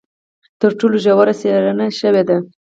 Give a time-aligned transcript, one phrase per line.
[0.59, 2.37] تر ټولو ژوره څېړنه شوې ده.